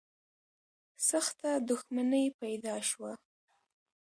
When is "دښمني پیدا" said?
1.69-2.75